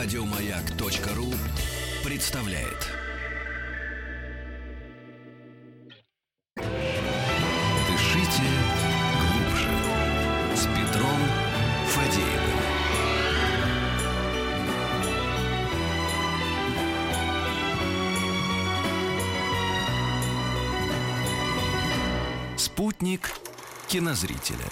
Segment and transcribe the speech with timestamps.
[0.00, 1.34] Радиомаяк.ру
[2.04, 2.86] представляет.
[7.88, 8.44] Дышите
[9.18, 9.70] глубже.
[10.54, 11.20] С Петром
[11.88, 12.60] Фадеевым.
[22.56, 23.32] Спутник
[23.88, 24.68] кинозрителя.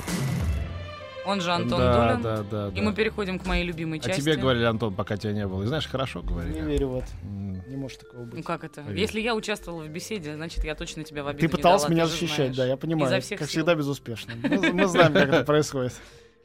[1.26, 2.22] Он же Антон да, Долин.
[2.22, 2.82] да, да, И да.
[2.82, 4.20] мы переходим к моей любимой А части.
[4.20, 5.62] тебе говорили, Антон, пока тебя не было.
[5.62, 6.60] И знаешь, хорошо Не говорили.
[6.60, 7.06] верю в это.
[7.22, 8.44] М, Не может такого Ну быть.
[8.44, 8.82] как это?
[8.82, 9.00] Поверь.
[9.00, 11.94] Если я участвовала в беседе, значит, я точно тебя в обиду Ты не пытался дала,
[11.94, 12.56] меня защищать, знаешь.
[12.56, 13.06] да, я понимаю.
[13.12, 13.60] Изо всех как сил.
[13.62, 14.34] всегда безуспешно.
[14.42, 15.92] Мы, мы знаем, как это происходит.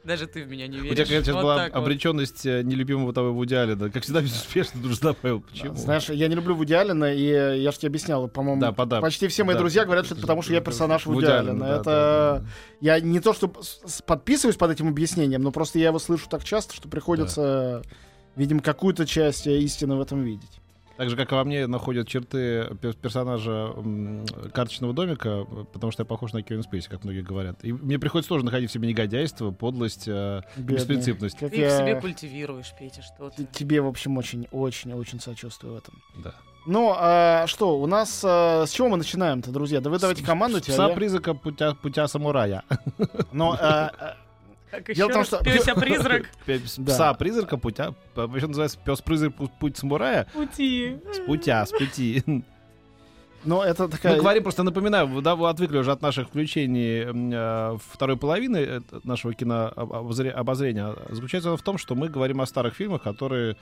[0.04, 0.96] Даже ты в меня не У веришь.
[0.96, 1.78] тебя, конечно, сейчас Вот была так вот.
[1.82, 3.88] обреченность э, нелюбимого того Вуди Аллена.
[3.88, 5.40] Как всегда, безуспешно, уже добавил.
[5.42, 5.74] Почему?
[5.76, 7.22] Знаешь, я не люблю Вуди Аллена, и
[7.60, 9.60] я же тебе объяснял, по-моему, Да, пода- почти все мои да.
[9.60, 11.58] друзья говорят, что это потому, что я персонаж Вуди, Вуди Аллена.
[11.66, 12.44] да, это да, да.
[12.80, 13.52] я не то, что
[14.06, 17.82] подписываюсь под этим объяснением, но просто я его слышу так часто, что приходится,
[18.34, 20.60] видимо, какую-то часть э, истины в этом видеть.
[20.96, 23.72] Так же, как и во мне находят черты пер- персонажа
[24.52, 27.64] карточного домика, потому что я похож на Кевин Спейси, как многие говорят.
[27.64, 30.74] И мне приходится тоже находить в себе негодяйство, подлость, э, Бедный.
[30.76, 31.38] беспринципность.
[31.38, 33.46] Как Ты их я себе культивируешь, Петя, что ты.
[33.52, 35.94] тебе, в общем, очень-очень-очень сочувствую в этом.
[36.22, 36.34] Да.
[36.64, 38.22] Ну, а что, у нас...
[38.24, 39.80] а, с чего мы начинаем-то, друзья?
[39.80, 42.62] Да вы давайте командуйте, а Пса я- призрака путя, путя самурая.
[43.32, 44.16] Но, а, а,
[44.72, 46.30] Так, Дело в том, что- Пёся-призрак.
[46.46, 46.92] Да.
[46.92, 47.94] Пса призрака путя.
[48.14, 50.26] Вообще называется пес призрак путь самурая.
[50.32, 50.96] Пути.
[51.12, 52.22] С путя, с пути.
[53.44, 54.14] но это такая...
[54.14, 58.56] Мы говорим, просто напоминаю, вы, да, вы отвыкли уже от наших включений э, второй половины
[58.56, 60.96] э, нашего кинообозрения.
[61.10, 63.56] Заключается оно в том, что мы говорим о старых фильмах, которые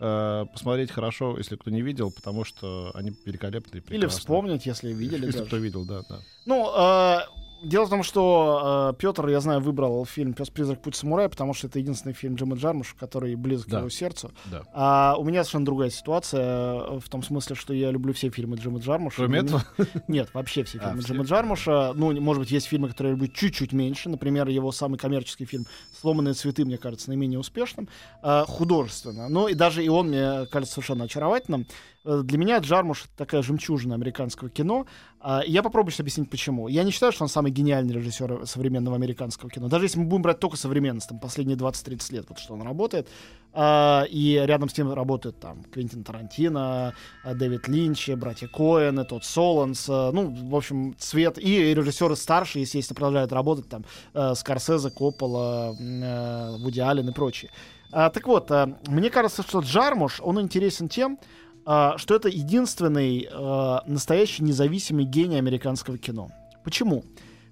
[0.00, 4.92] э, посмотреть хорошо, если кто не видел, потому что они великолепны и Или вспомнить, если
[4.92, 5.46] видели Если даже.
[5.48, 6.18] кто видел, да, да.
[6.44, 11.28] Ну, э, дело в том, что Петр, я знаю, выбрал фильм «Пес призрак путь самурая»,
[11.28, 13.76] потому что это единственный фильм Джима Джармуша, который близок Да.
[13.76, 14.30] к его сердцу.
[14.46, 14.62] да.
[14.72, 18.56] А у меня совершенно другая ситуация, э, в том смысле, что я люблю все фильмы
[18.56, 19.16] Джима Джармуша.
[19.16, 19.64] Кроме меня- этого,
[20.08, 21.36] Нет, вообще все А, фильмы все Джима фильмы.
[21.36, 21.92] Джармуша.
[21.94, 24.08] Ну, может быть, есть фильмы, которые я люблю чуть-чуть меньше.
[24.08, 25.64] Например, его самый коммерческий фильм
[26.00, 27.88] «Сломанные цветы», мне кажется, наименее успешным.
[28.22, 29.28] а, художественно.
[29.28, 31.66] Ну, и даже и он мне кажется совершенно очаровательным.
[32.06, 34.86] Э, Для меня Джармуш— такая жемчужина американского кино.
[35.20, 36.68] А, и я попробую сейчас объяснить, почему.
[36.68, 39.68] Я не считаю, что он самый гениальный режиссер современного американского кино.
[39.68, 43.08] Даже если мы будем брать только современность, там, последние 20-30 лет, вот что он работает.
[43.52, 49.24] А, и рядом с ним работают там Квентин Тарантино, а, Дэвид Линч, братья Коэн, тот
[49.24, 51.38] Соланс, а, ну, в общем, цвет.
[51.38, 53.84] И режиссеры старшие, естественно, продолжают работать там
[54.14, 57.50] э, Скорсезе, Коппола, э, Вуди Аллен и прочие.
[57.90, 58.50] А, так вот,
[58.86, 61.18] мне кажется, что Джармуш, он интересен тем,
[61.66, 66.30] что это единственный а, настоящий независимый гений американского кино.
[66.62, 67.04] Почему?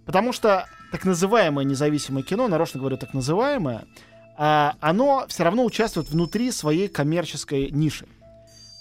[0.06, 3.84] Потому что так называемое независимое кино, нарочно говорю так называемое,
[4.36, 8.06] а, оно все равно участвует внутри своей коммерческой ниши.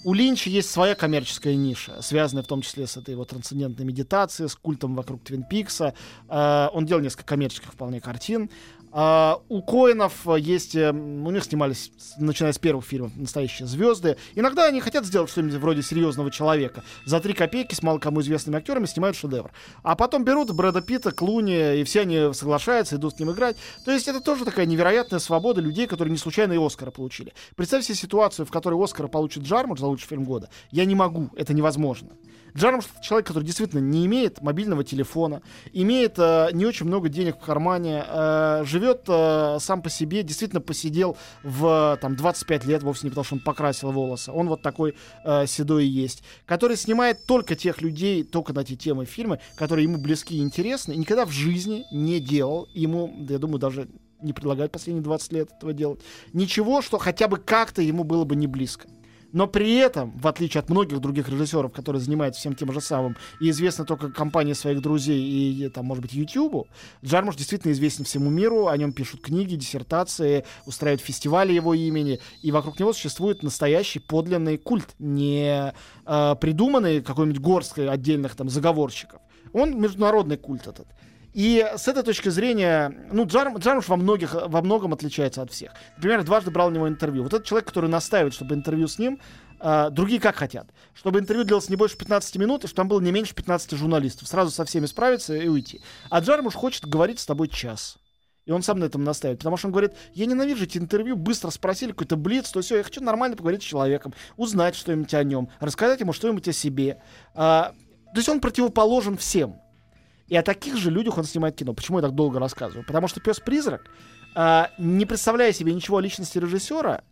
[0.04, 4.50] У Линча есть своя коммерческая ниша, связанная в том числе с этой его трансцендентной медитацией,
[4.50, 5.94] с культом вокруг Твин Пикса.
[6.28, 8.50] А, он делал несколько коммерческих вполне картин.
[8.96, 14.16] А, у Коинов э, есть, э, у них снимались, начиная с первых фильмов, настоящие звезды.
[14.36, 16.84] Иногда они хотят сделать что-нибудь вроде серьезного человека.
[17.04, 19.50] За три копейки с мало кому известными актерами снимают шедевр.
[19.82, 23.56] А потом берут Брэда Питта, Клуни, и все они соглашаются, идут с ним играть.
[23.84, 27.32] То есть это тоже такая невероятная свобода людей, которые не случайно и Оскара получили.
[27.56, 30.50] Представь себе ситуацию, в которой Оскара получит Джармуш за лучший фильм года.
[30.70, 32.10] Я не могу, это невозможно.
[32.56, 35.42] Джармуш человек, который действительно не имеет мобильного телефона,
[35.72, 40.60] имеет э, не очень много денег в кармане, э, живет э, сам по себе, действительно
[40.60, 44.30] посидел в там 25 лет, вовсе не потому, что он покрасил волосы.
[44.30, 44.94] Он вот такой
[45.24, 46.22] э, седой и есть.
[46.46, 50.92] Который снимает только тех людей, только на те темы фильмы, которые ему близки и интересны,
[50.92, 52.68] и никогда в жизни не делал.
[52.72, 53.88] Ему, я думаю, даже
[54.22, 56.00] не предлагают последние 20 лет этого делать.
[56.32, 58.86] Ничего, что хотя бы как-то ему было бы не близко.
[59.34, 63.16] Но при этом, в отличие от многих других режиссеров, которые занимаются всем тем же самым,
[63.40, 66.68] и известны только компании своих друзей и, там, может быть, Ютубу,
[67.04, 72.52] Джармуш действительно известен всему миру, о нем пишут книги, диссертации, устраивают фестивали его имени, и
[72.52, 75.74] вокруг него существует настоящий подлинный культ, не
[76.06, 79.20] э, придуманный какой-нибудь горсткой отдельных там заговорщиков.
[79.52, 80.86] Он международный культ этот.
[81.34, 85.72] И с этой точки зрения, ну, Джар, Джармуш во, многих, во многом отличается от всех.
[85.96, 87.24] Например, дважды брал у него интервью.
[87.24, 89.20] Вот этот человек, который настаивает, чтобы интервью с ним,
[89.58, 90.68] а, другие как хотят.
[90.94, 94.28] Чтобы интервью длилось не больше 15 минут, и чтобы там было не меньше 15 журналистов.
[94.28, 95.80] Сразу со всеми справиться и уйти.
[96.08, 97.96] А Джармуш хочет говорить с тобой час.
[98.46, 99.40] И он сам на этом настаивает.
[99.40, 102.84] Потому что он говорит, я ненавижу эти интервью, быстро спросили какой-то блиц, то все, я
[102.84, 107.02] хочу нормально поговорить с человеком, узнать что-нибудь о нем, рассказать ему что-нибудь о себе.
[107.34, 107.72] А,
[108.12, 109.56] то есть он противоположен всем.
[110.28, 111.74] И о таких же людях он снимает кино.
[111.74, 112.84] Почему я так долго рассказываю?
[112.86, 113.82] Потому что пес-призрак,
[114.34, 117.02] а, не представляя себе ничего о личности режиссера,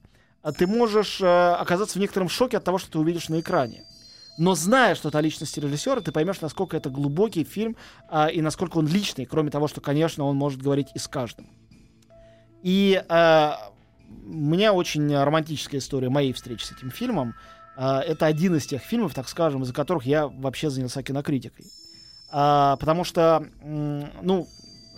[0.43, 3.85] а ты можешь э, оказаться в некотором шоке от того, что ты увидишь на экране.
[4.38, 7.76] Но зная, что это личность режиссера, ты поймешь, насколько это глубокий фильм
[8.09, 11.49] а, и насколько он личный, кроме того, что, конечно, он может говорить и с каждым.
[12.62, 13.73] И а,
[14.09, 17.35] у меня очень романтическая история моей встречи с этим фильмом.
[17.76, 21.67] А, это один из тех фильмов, так скажем, из-за которых я вообще занялся кинокритикой.
[22.32, 24.49] А, потому что, ну,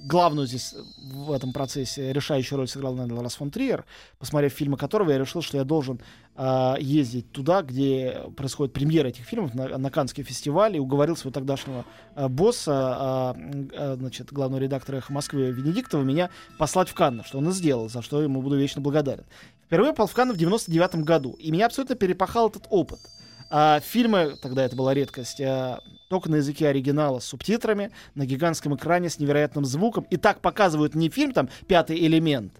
[0.04, 3.84] главную здесь в этом процессе решающую роль сыграл, наверное, Ларс фон Триер,
[4.18, 6.00] посмотрев фильмы которого, я решил, что я должен
[6.36, 11.32] э, ездить туда, где происходит премьера этих фильмов, на, на Каннский фестиваль, и уговорил своего
[11.32, 11.84] тогдашнего
[12.14, 17.38] э, босса, э, э, значит, главного редактора «Эхо Москвы» Венедиктова, меня послать в Канны, что
[17.38, 19.24] он и сделал, за что ему буду вечно благодарен.
[19.66, 23.00] Впервые попал в Канны в 99 году, и меня абсолютно перепахал этот опыт.
[23.50, 28.74] А фильмы, тогда это была редкость, а, только на языке оригинала с субтитрами, на гигантском
[28.74, 30.06] экране с невероятным звуком.
[30.10, 32.52] И так показывают не фильм там «Пятый элемент»,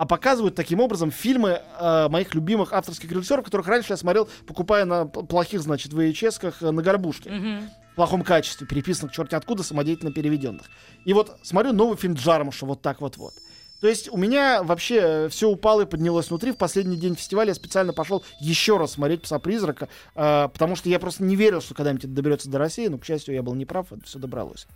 [0.00, 4.86] а показывают таким образом фильмы э, моих любимых авторских режиссеров, которых раньше я смотрел, покупая
[4.86, 7.30] на плохих, значит, VHS-ках э, на горбушке.
[7.30, 7.68] Мгм.
[7.92, 10.70] В плохом качестве, переписанных черти откуда, самодеятельно переведенных.
[11.04, 13.34] И вот смотрю новый фильм Джармуша, вот так вот-вот.
[13.80, 16.52] То есть у меня вообще все упало и поднялось внутри.
[16.52, 20.88] В последний день фестиваля я специально пошел еще раз смотреть «Пса призрака», э, потому что
[20.88, 23.54] я просто не верил, что когда-нибудь это доберется до России, но, к счастью, я был
[23.54, 24.66] неправ, это все добралось.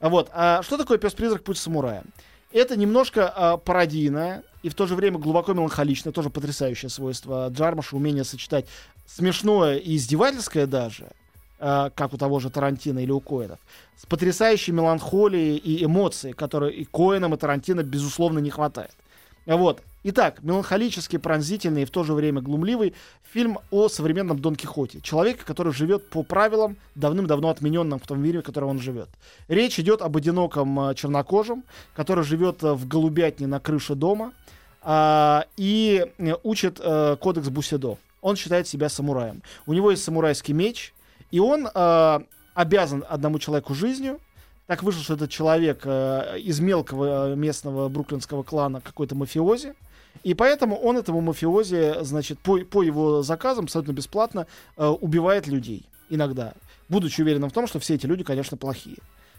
[0.00, 0.30] А Вот.
[0.32, 1.42] А что такое «Пес-призрак.
[1.42, 2.04] Путь самурая»?
[2.52, 7.96] Это немножко э, пародийное и в то же время глубоко меланхоличное, тоже потрясающее свойство Джармуша,
[7.96, 8.66] умение сочетать
[9.06, 11.10] смешное и издевательское даже,
[11.64, 13.58] э, как у того же Тарантино или у Коэнов,
[13.96, 18.92] с потрясающей меланхолией и эмоцией, которые и Коэнам, и Тарантино, безусловно, не хватает.
[19.46, 19.82] Вот.
[20.04, 22.94] Итак, меланхолический, пронзительный и в то же время глумливый
[23.32, 25.00] фильм о современном Дон Кихоте.
[25.00, 29.08] Человеке, который живет по правилам, давным-давно отмененным в том мире, в котором он живет.
[29.48, 31.64] Речь идет об одиноком э, чернокожем,
[31.94, 34.32] который живет э, в голубятне на крыше дома
[34.82, 37.96] а, и э, учит э, кодекс Бусидо.
[38.20, 39.42] Он считает себя самураем.
[39.66, 40.92] У него есть самурайский меч,
[41.34, 42.20] и он э,
[42.54, 44.20] обязан одному человеку жизнью.
[44.68, 49.74] Так вышло, что этот человек э, из мелкого э, местного бруклинского клана какой-то мафиози.
[50.22, 54.46] И поэтому он этому мафиози, значит, по, по его заказам, абсолютно бесплатно,
[54.76, 56.52] э, убивает людей иногда.
[56.88, 58.98] Будучи уверенным в том, что все эти люди, конечно, плохие.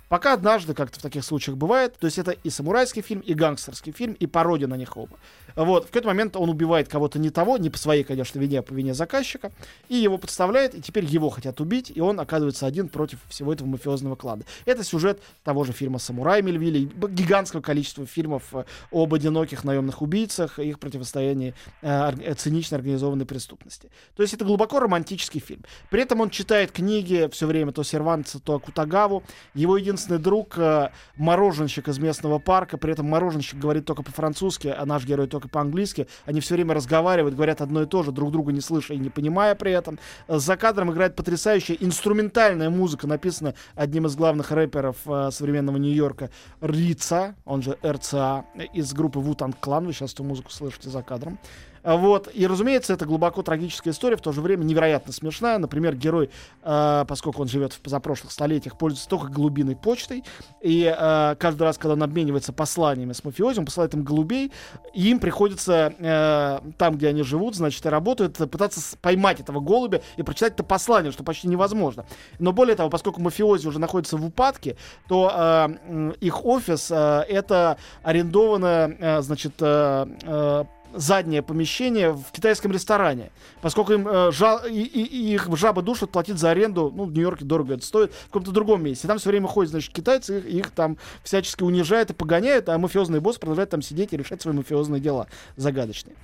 [0.09, 3.91] Пока однажды, как-то в таких случаях бывает, то есть это и самурайский фильм, и гангстерский
[3.91, 5.17] фильм, и пародия на них оба.
[5.55, 8.61] Вот, в какой-то момент он убивает кого-то не того, не по своей, конечно, вине, а
[8.61, 9.51] по вине заказчика,
[9.89, 13.67] и его подставляет, и теперь его хотят убить, и он оказывается один против всего этого
[13.67, 14.43] мафиозного клана.
[14.65, 20.01] Это сюжет того же фильма «Самурай Мельвилли», б- гигантского количества фильмов э, об одиноких наемных
[20.01, 23.89] убийцах, их противостоянии э, э, цинично организованной преступности.
[24.15, 25.63] То есть это глубоко романтический фильм.
[25.89, 29.23] При этом он читает книги все время то Серванца, то Акутагаву.
[29.53, 34.85] Его единственный друг э, мороженщик из местного парка, при этом мороженщик говорит только по-французски, а
[34.85, 36.07] наш герой только по-английски.
[36.25, 39.09] Они все время разговаривают, говорят одно и то же, друг друга не слыша и не
[39.09, 39.97] понимая при этом.
[40.27, 46.29] Э, За кадром играет потрясающая инструментальная музыка, написанная одним из главных рэперов э, современного Нью-Йорка
[46.61, 49.85] Рица, он же РЦА, из группы Вутанг Клан.
[49.85, 51.39] Вы сейчас эту музыку слышите за кадром.
[51.85, 52.29] Вот.
[52.33, 55.59] И, разумеется, это глубоко трагическая история, в то же время невероятно смешная.
[55.59, 56.31] Например, герой,
[56.63, 60.23] э, поскольку он живет в позапрошлых столетиях, пользуется только голубиной почтой.
[60.61, 64.51] И э, каждый раз, когда он обменивается посланиями с мафиози, он посылает им голубей,
[64.93, 70.01] и им приходится э, там, где они живут, значит, и работают, пытаться поймать этого голубя
[70.17, 72.05] и прочитать это послание, что почти невозможно.
[72.39, 74.75] Но более того, поскольку мафиози уже находятся в упадке,
[75.07, 82.71] то э, их офис э, это арендованное, э, значит, э, э, заднее помещение в китайском
[82.71, 83.31] ресторане.
[83.61, 87.45] Поскольку им э, жа- и, и- их жаба душат платить за аренду, ну, в Нью-Йорке
[87.45, 89.07] дорого это стоит, в каком-то другом месте.
[89.07, 93.19] Там все время ходят, значит, китайцы, их, их там всячески унижают и погоняют, а мафиозный
[93.19, 96.15] босс продолжает там сидеть и решать свои мафиозные дела загадочные.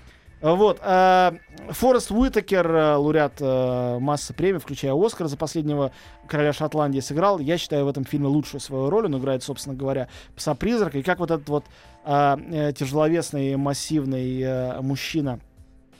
[0.42, 0.80] Вот.
[0.82, 1.36] а,
[1.70, 5.92] Форест Уитакер, э, лауреат э, массы премий, включая Оскар за последнего
[6.28, 9.06] короля Шотландии, сыграл, я считаю, в этом фильме лучшую свою роль.
[9.06, 10.98] Он играет, собственно говоря, пса-призрака.
[10.98, 11.66] И как вот этот вот
[12.06, 15.40] э, тяжеловесный, массивный э, мужчина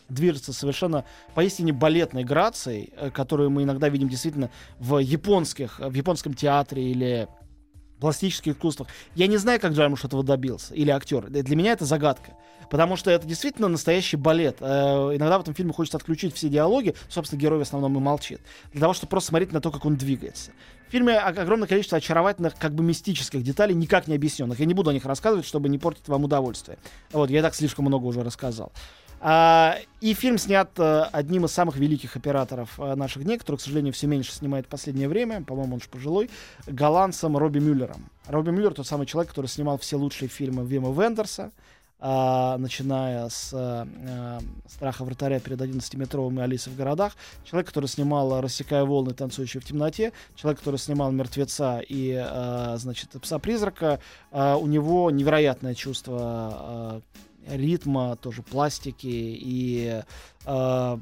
[0.10, 6.34] движется совершенно поистине балетной грацией, э, которую мы иногда видим действительно в японских, в японском
[6.34, 7.28] театре или
[8.02, 8.90] пластических искусствах.
[9.16, 11.30] Я не знаю, как Джармуш этого добился, или актер.
[11.30, 12.34] Для меня это загадка.
[12.70, 14.58] Потому что это действительно настоящий балет.
[14.62, 18.40] Э, иногда в этом фильме хочется отключить все диалоги, собственно, герой в основном и молчит.
[18.72, 20.52] Для того, чтобы просто смотреть на то, как он двигается.
[20.88, 24.60] В фильме огромное количество очаровательных, как бы мистических деталей, никак не объясненных.
[24.60, 26.78] Я не буду о них рассказывать, чтобы не портить вам удовольствие.
[27.12, 28.72] Вот, я так слишком много уже рассказал.
[29.24, 33.62] А, и фильм снят э, одним из самых великих операторов э, наших дней, который, к
[33.62, 36.32] сожалению, все меньше снимает в последнее время, по-моему, он же пожилой,
[36.66, 38.10] голландцем Робби Мюллером.
[38.26, 41.52] Робби Мюллер тот самый человек, который снимал все лучшие фильмы Вима Вендерса,
[42.00, 47.14] а, начиная с а, «Страха вратаря» перед 11-метровым и «Алисой в городах»,
[47.44, 52.20] человек, который снимал «Рассекая волны, танцующие в темноте», человек, который снимал «Мертвеца» и,
[52.78, 54.00] значит, «Пса-призрака»,
[54.32, 57.04] а, у него невероятное чувство
[57.48, 60.02] ритма, тоже пластики и
[60.46, 61.00] а,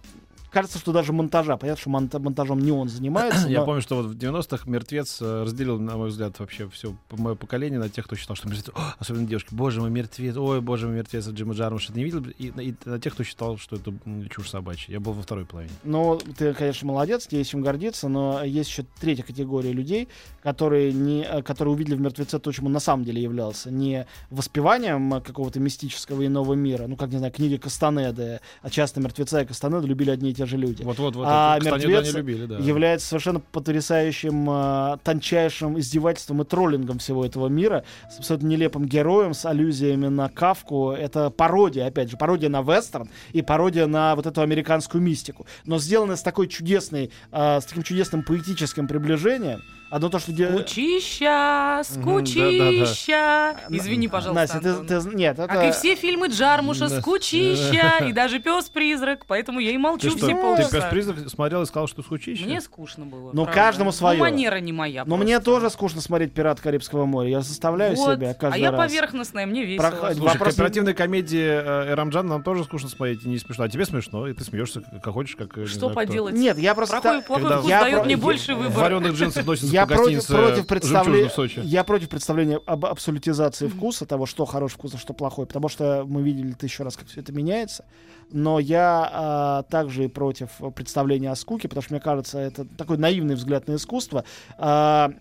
[0.52, 1.58] кажется, что даже монтажа.
[1.58, 3.48] Понятно, что монта- монтажом не он занимается.
[3.48, 6.96] Я но- помню, что вот в 90-х мертвец э, разделил, на мой взгляд, вообще все
[7.12, 10.62] мое поколение на тех, кто считал, что мертвец, «О, особенно девушки, боже мой, мертвец, ой,
[10.62, 12.24] боже мой, мертвец Джима Джармуша, не видел?
[12.38, 13.94] И, и на тех, кто считал, что это
[14.30, 14.94] чушь собачья.
[14.94, 15.74] Я был во второй половине.
[15.84, 20.08] Ну, ты, конечно, молодец, тебе есть чем гордиться, но есть еще третья категория людей,
[20.42, 23.72] которые, не, которые увидели в мертвеце то, чем он на самом деле являлся.
[23.72, 29.42] Не воспеванием какого-то мистического иного мира, ну, как, не знаю, книги Кастанеды, а часто мертвеца
[29.42, 30.84] и Кастанеду любили одни и те же люди.
[30.84, 31.26] Вот-вот, вот.
[31.28, 32.58] А это, кстати, «Мертвец» они любили, да.
[32.58, 39.34] является совершенно потрясающим, э, тончайшим издевательством и троллингом всего этого мира, с абсолютно нелепым героем,
[39.34, 40.92] с аллюзиями на Кавку.
[40.92, 45.46] Это пародия, опять же, пародия на вестерн и пародия на вот эту американскую мистику.
[45.66, 49.62] Но сделано с такой чудесной, э, с таким чудесным поэтическим приближением.
[49.90, 50.32] Одно то, что...
[50.32, 53.56] де- Скучища, Мгм, скучища.
[53.70, 55.48] Извини, пожалуйста, Настя, ты, ты- нет, это...
[55.48, 57.02] Как и все фильмы Джармуша, Да.
[57.02, 60.70] скучища, и даже пес-призрак, поэтому я и Ты молчу что, все ты полчаса.
[60.82, 62.46] пес-призрак смотрел и сказал, что скучище?
[62.46, 63.32] Мне скучно было.
[63.34, 63.52] Ну, правда.
[63.62, 64.18] каждому своё.
[64.20, 65.02] Ну, манера не моя.
[65.06, 65.24] Но просто.
[65.24, 67.30] мне тоже скучно смотреть «Пират Карибского моря».
[67.30, 68.16] Я заставляю Вот.
[68.18, 68.80] себя А каждый я раз.
[68.80, 70.12] поверхностная, мне весело.
[70.14, 73.64] Слушай, кооперативные комедии э, Эрамджан нам тоже скучно смотреть и не смешно.
[73.66, 75.58] А тебе смешно, и ты смеешься, как хочешь, как...
[75.58, 76.36] э, не Что поделать?
[76.36, 77.00] Нет, я просто...
[77.00, 78.84] Плохой, вкус Я дает мне я- больше В выбора.
[78.84, 81.62] вареных джинсах носится Я против, против, «Жемчужина представления, в Сочи.
[81.64, 86.04] я против представления об абсолютизации вкуса, того, что хороший вкус, а что плохой, потому что
[86.08, 87.86] мы видели тысячу раз, как все это меняется.
[88.32, 92.98] Но я а, также и против представления о скуке, потому что, мне кажется, это такой
[92.98, 94.24] наивный взгляд на искусство.
[94.58, 95.12] А,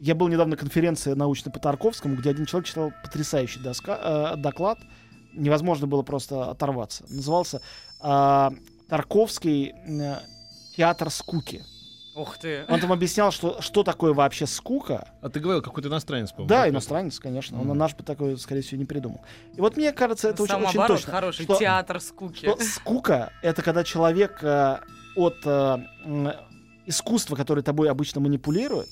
[0.00, 4.36] я был недавно на конференции научной по Тарковскому, где один человек читал потрясающий доска, э,
[4.36, 4.78] доклад.
[5.32, 7.04] Невозможно было просто оторваться.
[7.08, 7.62] Назывался
[8.00, 8.52] а,
[8.88, 10.18] «Тарковский э,
[10.76, 11.62] театр скуки».
[12.14, 12.64] Ух ты.
[12.68, 15.08] Он там объяснял, что, что такое вообще скука.
[15.20, 16.48] А ты говорил, какой-то иностранец, по-моему.
[16.48, 17.60] Да, иностранец, конечно.
[17.60, 17.76] Он Мгм.
[17.78, 19.20] наш бы такой, скорее всего, не придумал.
[19.56, 21.12] И вот мне кажется, это очень, очень точно.
[21.12, 22.38] хороший, что- театр скуки.
[22.46, 24.78] что скука— это когда человек э,
[25.16, 25.78] от э,
[26.86, 28.88] искусства, которое тобой обычно манипулирует,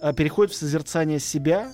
[0.00, 1.72] э, переходит в созерцание себя,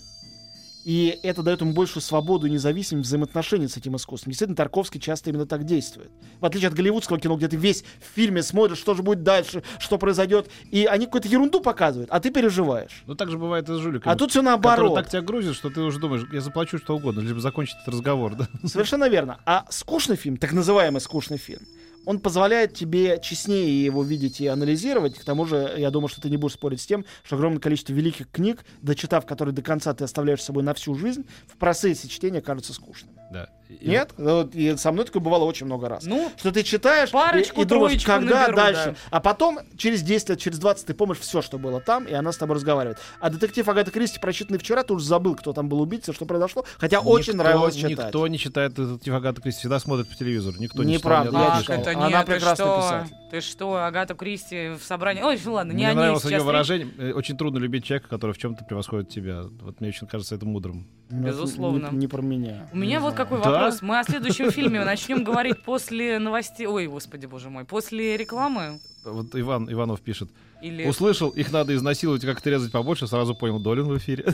[0.89, 4.31] и это дает ему большую свободу и независимость взаимоотношений с этим искусством.
[4.31, 6.11] Действительно, Тарковский часто именно так действует.
[6.41, 9.63] В отличие от голливудского кино, где ты весь в фильме смотришь, что же будет дальше,
[9.79, 13.03] что произойдет, и они какую-то ерунду показывают, а ты переживаешь.
[13.07, 14.11] Ну так же бывает и с жуликами.
[14.11, 14.95] А тут все наоборот.
[14.95, 17.93] так тебя грузит, что ты уже думаешь, я заплачу что угодно, лишь бы закончить этот
[17.93, 18.49] разговор, да?
[18.65, 19.41] Совершенно верно.
[19.45, 21.67] А скучный фильм, так называемый скучный фильм,
[22.09, 25.19] он позволяет тебе честнее его видеть и анализировать.
[25.19, 27.93] К тому же, я думаю, что ты не будешь спорить с тем, что огромное количество
[27.93, 32.09] великих книг, дочитав которые до конца ты оставляешь с собой на всю жизнь, в процессе
[32.09, 33.13] чтения кажется скучным.
[33.31, 33.51] Да.
[33.69, 34.13] И- Нет?
[34.17, 36.05] Вот, и со мной такое бывало очень много раз.
[36.07, 38.85] Ну, Что ты читаешь и- Парочку, и, думаешь, троечку когда наберу, дальше.
[38.87, 38.95] да.
[39.11, 42.33] А потом, через 10 лет, через 20 ты помнишь все, что было там, и она
[42.33, 42.97] с тобой разговаривает.
[43.21, 46.65] А детектив Агаты Кристи, прочитанный вчера, ты уже забыл, кто там был убийца, что произошло.
[46.79, 48.07] Хотя очень Никто- нравилось читать.
[48.07, 50.57] Никто не читает детектив Агаты Кристи, всегда смотрит по телевизору.
[50.59, 51.77] Никто не Неправда, читал ни я читал.
[51.83, 52.77] это нет, ты прекрасный что?
[52.81, 53.15] писатель.
[53.31, 55.23] Ты что, Агата Кристи в собрании...
[55.23, 56.43] Ой, ладно, не Мне о ней нравилось ее речь.
[56.43, 56.89] выражение.
[56.99, 59.43] э, Очень трудно любить человека, который в чем-то превосходит тебя.
[59.63, 60.87] Вот мне очень кажется это мудрым.
[61.11, 61.89] Безусловно.
[61.91, 62.69] Не, не про меня.
[62.73, 63.27] У меня Не вот знаю.
[63.29, 63.51] какой Да?
[63.51, 63.83] вопрос.
[63.83, 66.67] Мы о следующем фильме начнем говорить после новостей.
[66.67, 67.65] Ой, господи, боже мой.
[67.65, 68.81] После рекламы?
[69.05, 70.29] Вот Иван Иванов пишет.
[70.61, 70.87] Или...
[70.87, 74.25] Услышал, их надо изнасиловать и как-то резать побольше, сразу понял, Долин в эфире.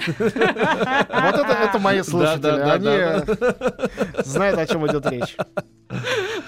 [1.24, 2.60] Вот это, это мои слушатели.
[2.60, 5.36] Они знают, о чем идет речь.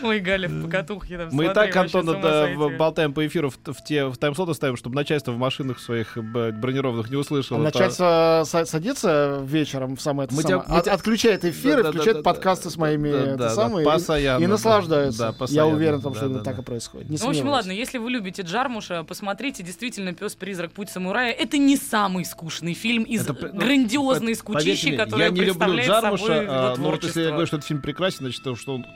[0.03, 4.07] Ой, Галя в покатухе там Мы и так, Антон, это болтаем по эфиру в, те
[4.07, 7.59] в тайм-слоты ставим, чтобы начальство в машинах своих бронированных не услышало.
[7.59, 13.11] Это- Начальство са- садится вечером в самое это отключает эфир и включает подкасты с моими
[13.11, 17.09] да, это самое, и- да, Я уверен в том, что именно да, так и происходит.
[17.11, 20.73] Ну, в общем, ладно, если вы любите Джармуша, посмотрите, действительно, «Пес-призрак.
[20.73, 24.97] Путь самурая»— это не самый скучный фильм из Это ну, грандиозной По- поверьте скучищи, мне,
[24.97, 27.69] которая я не люблю Джармуша, собой его а, но вот если я говорю, что этот
[27.69, 28.87] фильм прекрасен, значит, то, что он,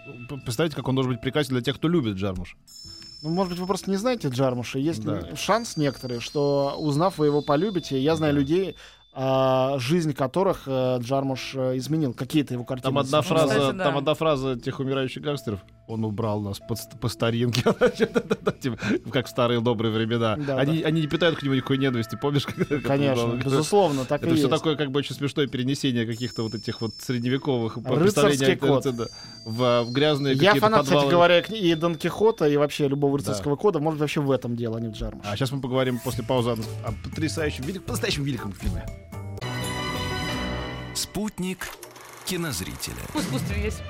[0.44, 2.56] представьте, как он должен быть прекрасен для тех, кто любит Джармуш.
[3.22, 4.78] Ну, может быть, вы просто не знаете Джармуша.
[4.78, 5.36] Есть Да.
[5.36, 8.00] шанс некоторый, что, узнав, вы его полюбите.
[8.00, 8.40] Я знаю Да.
[8.40, 8.76] людей,
[9.12, 12.14] а, жизнь которых э, Джармуш э, изменил.
[12.14, 12.90] Какие-то его картины.
[12.90, 13.84] Там одна фраза, кстати, да.
[13.84, 15.60] там одна фраза тех умирающих гангстеров.
[15.90, 17.62] Он убрал нас под по старинке,
[18.60, 18.78] Типа,
[19.12, 20.36] как в старые добрые времена.
[20.36, 22.46] Да, Они они не питают к нему никакой ненависти, помнишь?
[22.84, 24.54] Конечно, безусловно, так Это и все есть.
[24.54, 28.84] такое как бы очень смешное перенесение каких-то вот этих вот средневековых представлений код.
[28.84, 29.06] да,
[29.44, 31.10] в, в граные Я фанат, кстати подвалы.
[31.10, 33.80] говоря, кни- и Дон Кихота, и вообще любого рыцарского кода.
[33.80, 35.28] Может, вообще в этом дело, а не в Джармуше.
[35.28, 38.86] А сейчас мы поговорим после паузы о, потрясающем, велик, по-настоящему великом фильме.
[40.94, 41.68] Спутник
[42.26, 42.94] кинозрителя.
[43.14, 43.82] В искусстве есть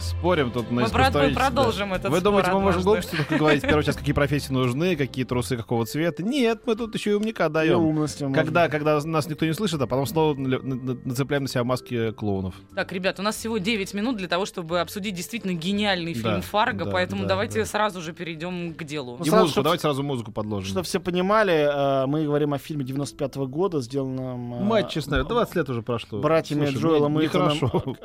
[0.00, 1.40] Спорим тут на Мы искусствоведчество.
[1.46, 4.96] продолжим этот Вы думаете, мы можем глупости только говорить в первую часть, какие профессии нужны,
[4.96, 6.22] какие трусы какого цвета?
[6.22, 8.32] Нет, мы тут еще и умника И даем.
[8.32, 12.12] Когда, когда нас никто не слышит, а потом снова на- на- нацепляем на себя маски
[12.12, 12.54] клоунов.
[12.74, 16.40] Так, ребят, у нас всего 9 минут для того, чтобы обсудить действительно гениальный фильм Да,
[16.42, 17.66] «Фарго», да, поэтому да, давайте да.
[17.66, 19.16] сразу же перейдем к делу.
[19.18, 20.68] Ну, И сразу, музыку, чтоб- давайте сразу музыку подложим.
[20.70, 24.54] Чтобы все понимали, э, мы говорим о фильме 95 года, сделанном...
[24.54, 26.20] э, Мать честная, 20 лет уже прошло.
[26.20, 27.22] братьями Слушай, Джоэлом э,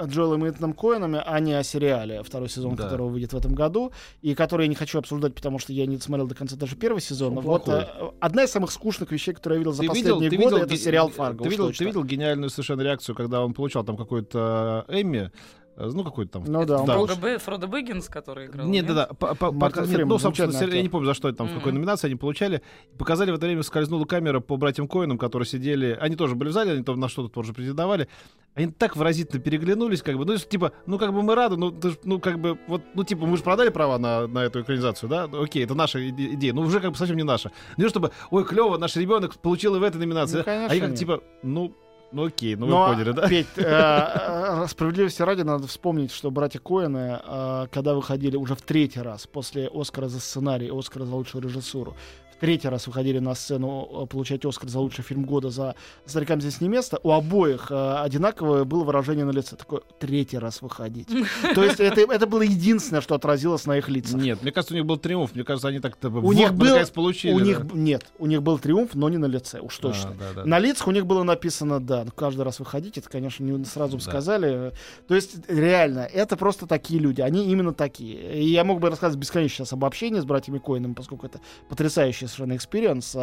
[0.06, 2.84] Джоэлом Эйтоном Коэнами, а не о сериале, второй сезон Да.
[2.84, 5.98] которого выйдет в этом году, и который я не хочу обсуждать, потому что я не
[5.98, 7.38] смотрел до конца даже первый сезон.
[7.38, 7.84] Он Вот плохой.
[7.84, 10.66] э, одна из самых скучных вещей, которые я видел за Ты последние видел, годы, видел,
[10.66, 11.44] это сериал Фарго.
[11.44, 15.30] Ты видел, ты видел гениальную совершенно реакцию, когда он получал там какой-то э, Эмми, э,
[15.78, 16.44] ну какой-то там.
[16.48, 16.94] Ну да, он Да.
[16.94, 18.68] Фродо, Бэ- Фродо Бэггинс, который играл?
[18.68, 19.06] Нет, да, да.
[19.14, 20.84] по- по- пока- нет, Фриман, ну, собственно, сери- я актер.
[20.84, 21.82] не помню, за что это там, в какой Мгм.
[21.82, 22.62] номинации они получали.
[22.98, 25.98] Показали в это время, скользнула камера по братьям Коинам, которые сидели.
[26.02, 28.08] Они тоже были в зале, они там на что-то тоже претендовали.
[28.56, 31.92] Они так выразительно переглянулись, как бы, ну, типа, ну, как бы мы рады, ну, ты
[31.92, 35.10] ж- ну, как бы, вот, ну, типа, мы же продали права на, на эту экранизацию,
[35.10, 35.28] да?
[35.28, 37.52] Ну, Окей, это наша иде- идея, но уже как бы совсем не наша.
[37.78, 40.38] Не чтобы, ой, клево, наш ребенок получил и в этой номинации.
[40.38, 41.00] Ну, а конечно, они как, нет.
[41.00, 41.72] типа, ну,
[42.12, 43.28] ну, окей, ну, Но, вы поняли, да?
[43.28, 48.62] Петь, э, э, справедливости ради надо вспомнить, что братья Коэны, э, когда выходили уже в
[48.62, 51.96] третий раз после Оскара за сценарий, Оскара за лучшую режиссуру,
[52.40, 55.76] третий раз выходили на сцену э, получать Оскар за лучший фильм года за
[56.06, 59.56] «Старикам здесь не место», у обоих э, одинаковое было выражение на лице.
[59.56, 61.08] Такое «третий раз выходить».
[61.56, 64.22] То есть это, это было единственное, что отразилось на их лицах.
[64.22, 65.34] Нет, мне кажется, у них был триумф.
[65.36, 66.10] Мне кажется, они так-то...
[66.10, 67.34] У них был- получили.
[67.34, 67.46] у да.
[67.46, 70.12] них нет, у них был триумф, но не на лице, уж точно.
[70.12, 70.46] А, да, да.
[70.46, 72.04] На лицах у них было написано «да».
[72.06, 74.10] Ну, каждый раз выходить, это, конечно, не сразу бы Да.
[74.10, 74.74] сказали.
[75.08, 77.22] То есть, реально, это просто такие люди.
[77.22, 78.42] Они именно такие.
[78.42, 81.40] И я мог бы рассказывать бесконечно сейчас об общении с братьями Коэнами, поскольку это
[81.70, 83.16] потрясающий совершенно experience.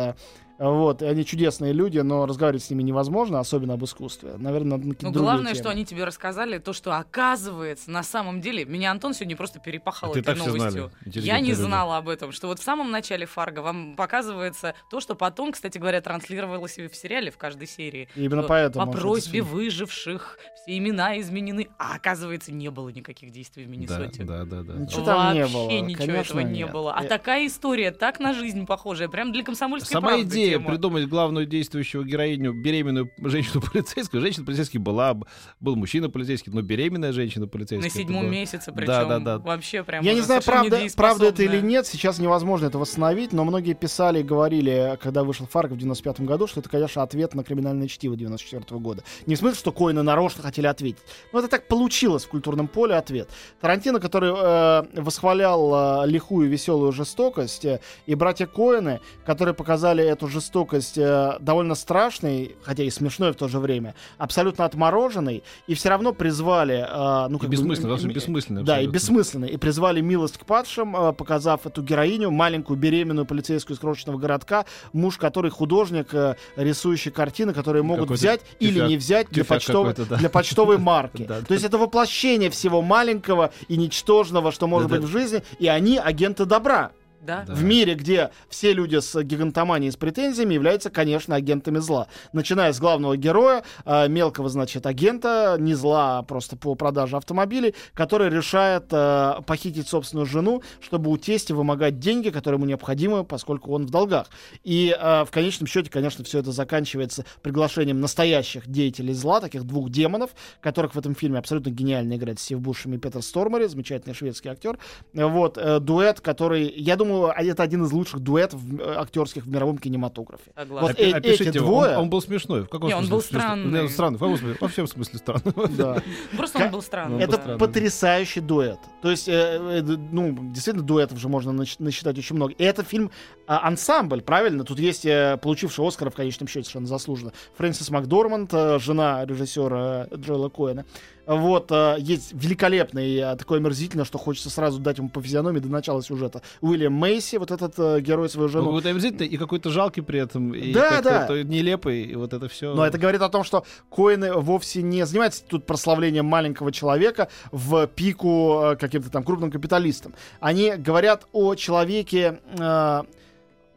[0.58, 4.34] Вот, они чудесные люди, но разговаривать с ними невозможно, особенно об искусстве.
[4.38, 5.60] Наверное, надо на Ну, главное, темы.
[5.62, 10.10] что они тебе рассказали, то, что оказывается, на самом деле, меня Антон сегодня просто перепахал
[10.10, 10.90] А ты этой так все новостью.
[11.02, 11.26] знали.
[11.26, 11.60] Я не люди.
[11.60, 15.78] знала об этом, что вот в самом начале Фарго вам показывается то, что потом, кстати
[15.78, 18.08] говоря, транслировалось и в сериале в каждой серии.
[18.14, 18.86] И именно поэтому...
[18.86, 24.22] По просьбе выживших все имена изменены, а оказывается не было никаких действий в Да, Миннесоте.
[24.24, 24.74] да, да, да.
[24.74, 25.14] Ничего да.
[25.16, 26.70] там не Вообще было, ничего конечно, этого не нет.
[26.72, 26.94] было.
[26.94, 30.70] А Э, такая история, так на жизнь похожая, прям для комсомольской Сама правды идея тема.
[30.70, 34.20] придумать главную действующую героиню, беременную женщину полицейскую.
[34.20, 35.16] Женщина полицейский была,
[35.60, 37.90] был мужчина полицейский, но беременная женщина полицейская.
[37.90, 39.38] На седьмом было- месяце, Да, причем да, да.
[39.38, 43.44] вообще прям Я не знаю, правда, правда это или нет, сейчас невозможно это восстановить, но
[43.44, 47.44] многие писали и говорили, когда вышел Фарго в 95 году, что это, конечно, ответ на
[47.44, 49.02] криминальное чтиво 94 года.
[49.26, 51.02] Не в смысле, что Коины нарочно хотели ответить.
[51.32, 53.28] Но это так получилось в культурном поле ответ.
[53.60, 60.28] Тарантино, который э, восхвалял э, лихую веселую жестокость, э, и братья Коины, которые показали эту
[60.34, 65.88] жестокость э, довольно страшной, хотя и смешной в то же время, абсолютно отмороженной, и все
[65.88, 66.84] равно призвали...
[66.86, 68.62] э, ну, И как бы, бессмысленно, вообще м- бессмысленно.
[68.64, 68.94] да, и абсолютно.
[68.94, 69.44] бессмысленно.
[69.46, 74.64] И призвали милость к падшим, э, показав эту героиню, маленькую беременную полицейскую из крошечного городка,
[74.92, 79.44] муж который художник, э, рисующий картины, которые могут Какой-то взять или тюфяк- не взять для
[79.44, 80.16] почтовой, да.
[80.16, 81.24] для почтовой марки.
[81.24, 85.68] Да, То есть это воплощение всего маленького и ничтожного, что может быть в жизни, и
[85.68, 86.90] они агенты добра.
[87.24, 87.44] Да?
[87.46, 87.54] Да.
[87.54, 92.08] В мире, где все люди с гигантоманией и с претензиями являются, конечно, агентами зла.
[92.32, 97.74] Начиная с главного героя, э, мелкого, значит, агента, не зла, а просто по продаже автомобилей,
[97.94, 103.72] который решает э, похитить собственную жену, чтобы у тестя вымогать деньги, которые ему необходимы, поскольку
[103.72, 104.28] он в долгах.
[104.62, 109.88] И э, в конечном счете, конечно, все это заканчивается приглашением настоящих деятелей зла, таких двух
[109.88, 114.50] демонов, которых в этом фильме абсолютно гениально играет Стив Бушем и Петер Стормери, замечательный шведский
[114.50, 114.78] актер.
[115.14, 119.48] Вот, э, дуэт, который, я думаю, а это один из лучших дуэтов э, актерских в
[119.48, 120.50] мировом кинематографе.
[120.56, 120.88] Согласна.
[120.88, 122.62] Вот Опи- э- опишите эти двое- Он, он был смешной.
[122.64, 123.82] В каком Не, он был странный.
[123.82, 124.16] Не, странный.
[124.16, 124.56] В каком смысле?
[124.60, 125.52] Во всем смысле странный.
[125.76, 126.02] Да.
[126.36, 127.22] Просто он был странный.
[127.22, 128.78] Это потрясающий дуэт.
[129.02, 132.52] То есть, э, э, ну, действительно, дуэтов же можно нач- насчитать очень много.
[132.52, 133.10] И это фильм
[133.46, 134.64] а, ансамбль, правильно?
[134.64, 137.32] Тут есть э, получивший Оскара в конечном счете совершенно заслуженно.
[137.56, 140.84] Фрэнсис Макдорманд, э, жена режиссера э, Джоэла Коэна.
[141.26, 145.68] Вот, э, есть великолепный, э, такой омерзительно, что хочется сразу дать ему по физиономии до
[145.68, 146.42] начала сюжета.
[146.60, 148.80] Уильям Мейси, вот этот э, герой свою Ну, жену.
[148.80, 150.54] какой-то и какой-то жалкий при этом.
[150.54, 151.28] И Да, да.
[151.44, 152.74] Нелепый, и вот это все.
[152.74, 157.86] Но это говорит о том, что Коины вовсе не занимаются тут прославлением маленького человека в
[157.86, 160.14] пику э, каким-то там крупным капиталистам.
[160.40, 163.02] Они говорят о человеке, э,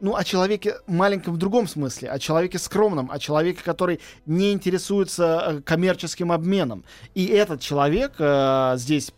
[0.00, 5.44] ну, о человеке маленьком в другом смысле, о человеке скромном, о человеке, который не интересуется
[5.46, 6.84] э, коммерческим обменом.
[7.14, 9.12] И этот человек, э, здесь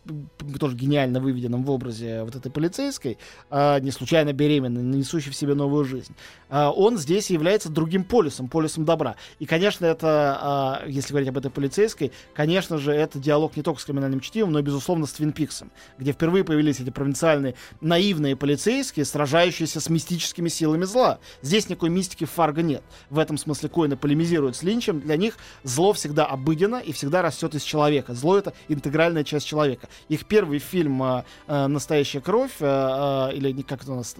[0.58, 3.18] тоже гениально выведенным в образе вот этой полицейской,
[3.50, 6.14] э, не случайно беременной, несущей в себе новую жизнь,
[6.48, 9.16] э, он здесь является другим полюсом, полюсом добра.
[9.38, 13.80] И, конечно, это, э, если говорить об этой полицейской, конечно же, это диалог не только
[13.80, 19.04] с криминальным чтивом, но, безусловно, с Твин Пиксом, где впервые появились эти провинциальные наивные полицейские,
[19.04, 21.18] сражающиеся с мистическими силами силами зла.
[21.42, 22.82] Здесь никакой мистики Фарго нет.
[23.10, 25.00] В этом смысле Коины полемизируют с Линчем.
[25.00, 28.14] Для них зло всегда обыденно и всегда растет из человека.
[28.14, 29.88] Зло— это интегральная часть человека.
[30.08, 34.14] Их первый фильм э, э, «Настоящая кровь», э, э, или как это у нас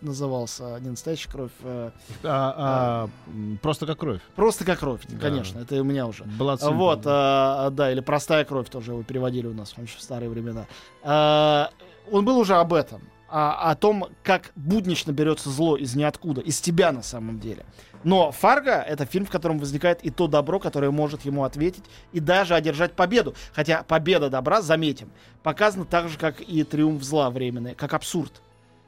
[0.00, 1.90] назывался, не «Настоящая кровь», э,
[2.22, 3.08] а,
[3.44, 4.20] а, просто как кровь.
[4.34, 5.18] Просто как кровь, да.
[5.18, 6.24] конечно, это у меня уже.
[6.24, 10.66] Blood вот, э, да, или «Простая кровь» тоже его переводили у нас в старые времена.
[11.02, 11.66] Э,
[12.10, 16.60] он был уже об этом а, о том, как буднично берется зло из ниоткуда, из
[16.60, 17.64] тебя на самом деле.
[18.02, 22.20] Но «Фарго»— это фильм, в котором возникает и то добро, которое может ему ответить, и
[22.20, 23.34] даже одержать победу.
[23.52, 25.10] Хотя победа добра, заметим,
[25.42, 28.42] показана так же, как и триумф зла временный, как абсурд.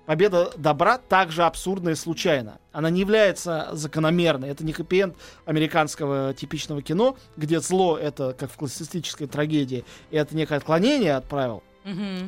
[0.06, 2.58] Победа добра также абсурдна и случайна.
[2.72, 4.48] Она не является закономерной.
[4.48, 10.34] Это не хэппи американского типичного кино, где зло— это, как в классической трагедии, и это
[10.34, 11.62] некое отклонение от правил,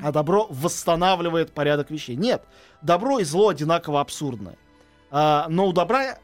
[0.02, 2.16] А добро восстанавливает порядок вещей.
[2.16, 2.44] Нет,
[2.82, 4.56] добро и зло одинаково абсурдны.
[5.10, 6.18] А, но у добра,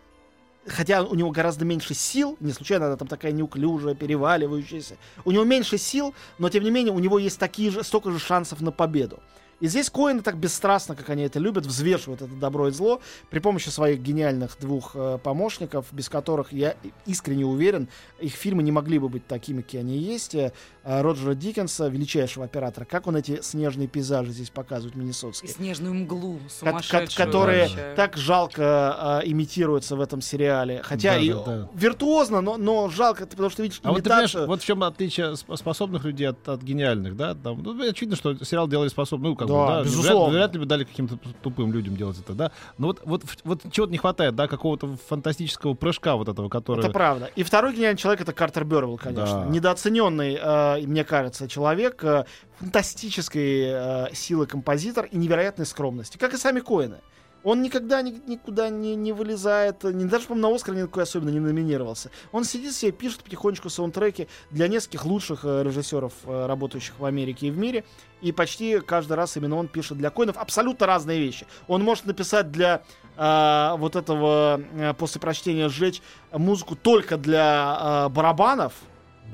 [0.66, 5.44] хотя у него гораздо меньше сил, не случайно она там такая неуклюжая, переваливающаяся, у него
[5.44, 8.72] меньше сил, но тем не менее у него есть такие же, столько же шансов на
[8.72, 9.20] победу.
[9.60, 13.40] И здесь Коины так бесстрастно, как они это любят, взвешивают это добро и зло при
[13.40, 17.88] помощи своих гениальных двух э, помощников, без которых, я искренне уверен,
[18.20, 20.34] их фильмы не могли бы быть такими, какие они есть.
[20.34, 20.50] Э,
[20.82, 25.50] Роджера Диккенса, величайшего оператора, как он эти снежные пейзажи здесь показывает И Миннесотские.
[25.52, 27.26] снежную мглу ко- сумасшедшую.
[27.26, 27.92] которые вообще.
[27.96, 30.80] так жалко э, имитируются в этом сериале.
[30.82, 31.68] Хотя Да, и да, да.
[31.74, 34.46] виртуозно, но, но жалко, потому что видишь А вот имитацию.
[34.46, 37.34] вот в чем отличие сп- способных людей от, от гениальных, да?
[37.34, 40.32] Там, ну, очевидно, что сериал делали способным, ну, как Да, да, безусловно.
[40.32, 42.52] Вряд, вряд ли бы дали каким-то тупым людям делать это, да?
[42.78, 46.80] Но вот, вот, в- вот чего-то не хватает, да, какого-то фантастического прыжка вот этого, который...
[46.80, 47.30] Это правда.
[47.36, 49.44] И второй гениальный человек это Картер Бервелл, конечно.
[49.44, 49.46] Да.
[49.46, 52.24] Недооцененный, э, мне кажется, человек, э,
[52.58, 57.00] фантастической э, силы композитор и невероятной скромности, как и сами Коины.
[57.42, 61.40] Он никогда ни- никуда не, не вылезает, не, даже, по-моему, на Оскар никакой особенно не
[61.40, 62.10] номинировался.
[62.32, 67.46] Он сидит себе, пишет потихонечку саундтреки для нескольких лучших э, режиссеров, э, работающих в Америке
[67.46, 67.84] и в мире.
[68.20, 71.46] И почти каждый раз именно он пишет для коинов абсолютно разные вещи.
[71.66, 72.82] Он может написать для
[73.16, 78.74] э, вот этого, э, после прочтения «Сжечь» музыку только для э, барабанов,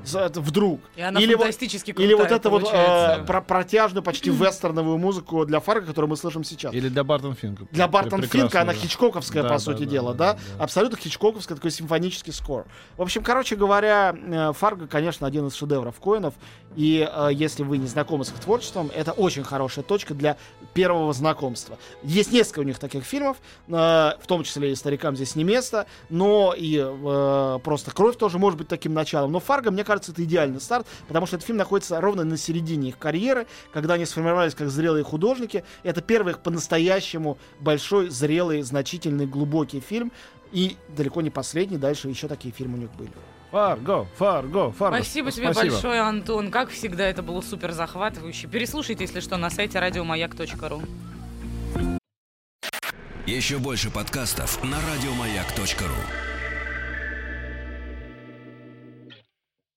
[0.05, 0.81] вдруг.
[0.95, 4.97] И она Или вот- фантастически крутая Или вот эту вот э, про- протяжную, почти вестерновую
[4.97, 6.73] музыку для Фарго, которую мы слышим сейчас.
[6.73, 7.65] Или для Бартон Финка.
[7.71, 8.79] Для Бартон Финка она да.
[8.79, 10.39] хичкоковская, Да, по да, сути да, дела, да, да?
[10.57, 10.63] да.
[10.63, 12.65] Абсолютно хичкоковский такой симфонический скор.
[12.97, 16.33] В общем, короче говоря, э, Фарго, конечно, один из шедевров Коинов.
[16.75, 20.37] И э, если вы не знакомы с их творчеством, это очень хорошая точка для
[20.73, 21.77] первого знакомства.
[22.03, 25.87] Есть несколько у них таких фильмов, э, в том числе и «Старикам здесь не место»,
[26.09, 29.31] но и э, просто «Кровь» тоже может быть таким началом.
[29.31, 32.89] Но «Фарго», мне кажется, это идеальный старт, потому что этот фильм находится ровно на середине
[32.89, 35.63] их карьеры, когда они сформировались как зрелые художники.
[35.83, 40.11] Это первый их по-настоящему большой, зрелый, значительный, глубокий фильм.
[40.51, 43.11] И далеко не последний, дальше еще такие фильмы у них были.
[43.51, 44.97] Фарго, Фарго, Фарго.
[44.97, 46.51] Спасибо тебе большое, Антон.
[46.51, 48.47] Как всегда, это было супер захватывающе.
[48.47, 50.81] Переслушайте, если что, на сайте радиомаяк.ру.
[53.25, 56.36] Еще больше подкастов на радиомаяк.ру.